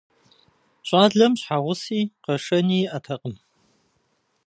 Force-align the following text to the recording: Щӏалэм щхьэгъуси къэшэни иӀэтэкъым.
Щӏалэм 0.87 1.33
щхьэгъуси 1.39 2.01
къэшэни 2.23 2.79
иӀэтэкъым. 2.85 3.35